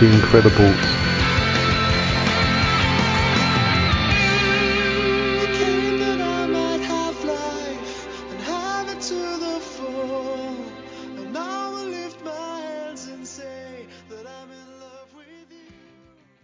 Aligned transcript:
The 0.00 0.06
Incredibles. 0.06 1.10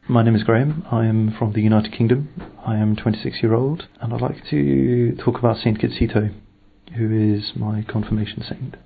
My 0.07 0.23
name 0.23 0.35
is 0.35 0.43
Graham. 0.43 0.85
I 0.93 1.07
am 1.07 1.35
from 1.39 1.55
the 1.55 1.63
United 1.63 1.93
Kingdom. 1.93 2.29
I 2.67 2.77
am 2.77 2.95
26 2.95 3.43
year 3.43 3.55
old, 3.55 3.89
and 4.03 4.13
I'd 4.13 4.21
like 4.21 4.45
to 4.51 5.17
talk 5.17 5.39
about 5.39 5.57
Saint 5.57 5.81
Kizito, 5.81 6.31
who 6.95 7.35
is 7.35 7.53
my 7.57 7.83
confirmation 7.89 8.45
saint, 8.47 8.77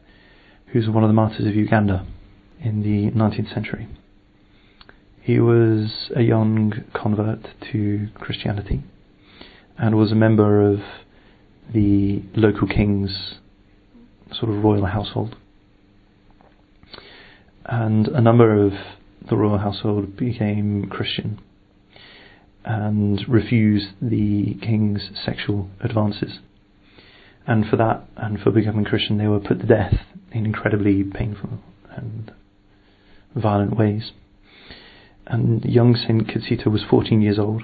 who's 0.67 0.89
one 0.89 1.03
of 1.03 1.09
the 1.09 1.15
martyrs 1.15 1.49
of 1.49 1.57
Uganda 1.57 2.07
in 2.61 2.83
the 2.85 3.11
19th 3.19 3.53
century. 3.53 3.89
He 5.31 5.39
was 5.39 6.11
a 6.17 6.23
young 6.23 6.73
convert 6.93 7.47
to 7.71 8.09
Christianity 8.17 8.83
and 9.79 9.95
was 9.95 10.11
a 10.11 10.17
member 10.17 10.69
of 10.69 10.81
the 11.73 12.25
local 12.35 12.67
king's 12.67 13.37
sort 14.33 14.51
of 14.51 14.65
royal 14.65 14.87
household. 14.87 15.37
And 17.65 18.09
a 18.09 18.21
number 18.21 18.61
of 18.61 18.73
the 19.29 19.37
royal 19.37 19.59
household 19.59 20.17
became 20.17 20.89
Christian 20.91 21.41
and 22.65 23.25
refused 23.29 23.91
the 24.03 24.55
king's 24.61 25.11
sexual 25.25 25.71
advances. 25.79 26.41
And 27.47 27.67
for 27.67 27.77
that, 27.77 28.03
and 28.17 28.41
for 28.41 28.51
becoming 28.51 28.85
Christian, 28.85 29.19
they 29.19 29.29
were 29.29 29.39
put 29.39 29.61
to 29.61 29.67
death 29.67 29.95
in 30.33 30.45
incredibly 30.45 31.05
painful 31.05 31.61
and 31.89 32.33
violent 33.37 33.77
ways. 33.77 34.11
And 35.31 35.65
young 35.65 35.95
Saint 35.95 36.27
Kizito 36.27 36.67
was 36.67 36.83
14 36.91 37.23
years 37.23 37.39
old, 37.39 37.63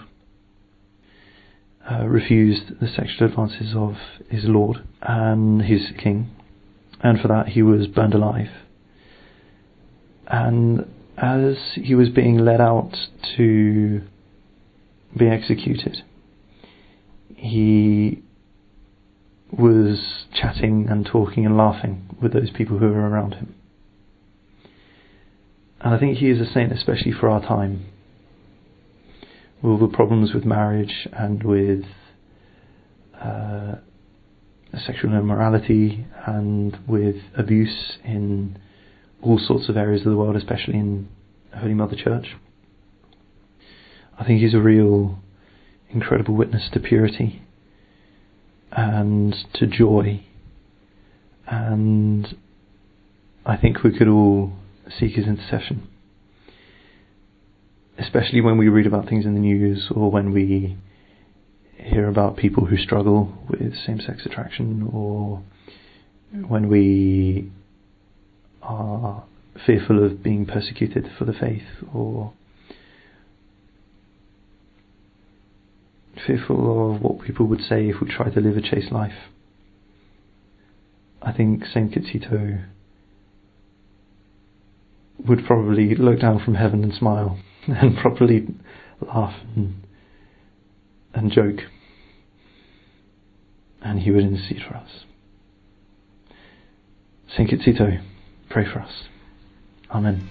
uh, 1.90 2.06
refused 2.06 2.78
the 2.80 2.86
sexual 2.86 3.26
advances 3.26 3.74
of 3.74 3.96
his 4.30 4.44
lord 4.44 4.84
and 5.02 5.62
his 5.62 5.90
king, 5.98 6.30
and 7.02 7.20
for 7.20 7.26
that 7.26 7.48
he 7.48 7.62
was 7.62 7.88
burned 7.88 8.14
alive. 8.14 8.50
And 10.28 10.88
as 11.18 11.56
he 11.74 11.96
was 11.96 12.08
being 12.08 12.38
led 12.38 12.60
out 12.60 12.92
to 13.36 14.02
be 15.18 15.26
executed, 15.26 16.04
he 17.34 18.22
was 19.50 20.26
chatting 20.32 20.86
and 20.88 21.04
talking 21.04 21.44
and 21.44 21.56
laughing 21.56 22.08
with 22.22 22.32
those 22.32 22.50
people 22.50 22.78
who 22.78 22.86
were 22.86 23.10
around 23.10 23.34
him. 23.34 23.55
And 25.86 25.94
I 25.94 26.00
think 26.00 26.18
he 26.18 26.28
is 26.28 26.40
a 26.40 26.52
saint, 26.52 26.72
especially 26.72 27.12
for 27.12 27.28
our 27.28 27.40
time. 27.40 27.86
With 29.62 29.70
all 29.70 29.78
the 29.78 29.86
problems 29.86 30.34
with 30.34 30.44
marriage 30.44 31.06
and 31.12 31.40
with 31.44 31.84
uh, 33.14 33.76
sexual 34.84 35.14
immorality 35.14 36.04
and 36.26 36.76
with 36.88 37.14
abuse 37.38 37.98
in 38.04 38.58
all 39.22 39.38
sorts 39.38 39.68
of 39.68 39.76
areas 39.76 40.00
of 40.00 40.10
the 40.10 40.16
world, 40.16 40.34
especially 40.34 40.74
in 40.74 41.08
Holy 41.56 41.74
Mother 41.74 41.94
Church. 41.94 42.34
I 44.18 44.24
think 44.24 44.40
he's 44.40 44.54
a 44.54 44.60
real 44.60 45.20
incredible 45.90 46.34
witness 46.34 46.68
to 46.72 46.80
purity 46.80 47.42
and 48.72 49.32
to 49.54 49.68
joy. 49.68 50.24
And 51.46 52.36
I 53.46 53.56
think 53.56 53.84
we 53.84 53.96
could 53.96 54.08
all 54.08 54.52
seek 54.98 55.12
his 55.12 55.26
intercession. 55.26 55.88
Especially 57.98 58.40
when 58.40 58.58
we 58.58 58.68
read 58.68 58.86
about 58.86 59.08
things 59.08 59.24
in 59.24 59.34
the 59.34 59.40
news 59.40 59.90
or 59.94 60.10
when 60.10 60.32
we 60.32 60.76
hear 61.78 62.08
about 62.08 62.36
people 62.36 62.66
who 62.66 62.76
struggle 62.76 63.32
with 63.48 63.74
same 63.86 64.00
sex 64.00 64.26
attraction 64.26 64.88
or 64.92 65.42
when 66.46 66.68
we 66.68 67.50
are 68.62 69.24
fearful 69.64 70.04
of 70.04 70.22
being 70.22 70.44
persecuted 70.44 71.10
for 71.18 71.24
the 71.24 71.32
faith 71.32 71.62
or 71.94 72.32
fearful 76.26 76.94
of 76.94 77.00
what 77.00 77.24
people 77.24 77.46
would 77.46 77.60
say 77.60 77.88
if 77.88 77.96
we 78.00 78.08
tried 78.08 78.34
to 78.34 78.40
live 78.40 78.56
a 78.56 78.62
chaste 78.62 78.90
life. 78.90 79.30
I 81.22 81.32
think 81.32 81.64
Saint 81.66 81.92
Kizito 81.92 82.64
would 85.28 85.44
probably 85.46 85.94
look 85.94 86.20
down 86.20 86.42
from 86.44 86.54
heaven 86.54 86.82
and 86.82 86.94
smile 86.94 87.38
and 87.66 87.96
probably 87.98 88.46
laugh 89.00 89.34
and, 89.54 89.86
and 91.14 91.30
joke. 91.30 91.60
And 93.82 94.00
he 94.00 94.10
would 94.10 94.24
intercede 94.24 94.62
for 94.66 94.76
us. 94.76 95.04
Saint 97.36 97.50
Kizito, 97.50 98.02
pray 98.50 98.64
for 98.64 98.80
us. 98.80 99.04
Amen. 99.90 100.30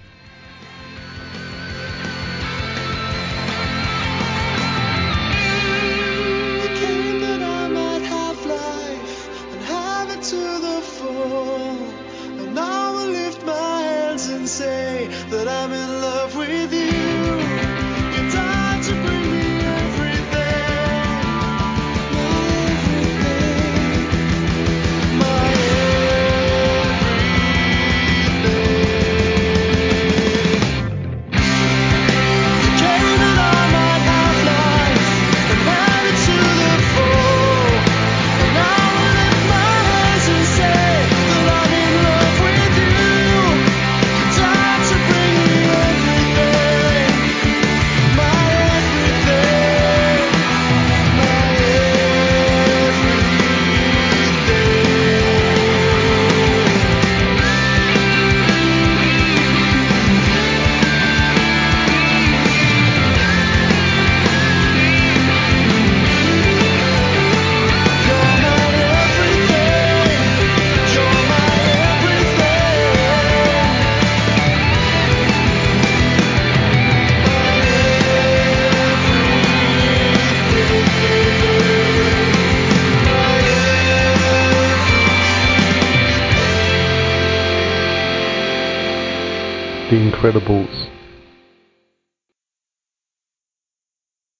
The 89.88 89.96
Incredibles. 89.96 90.85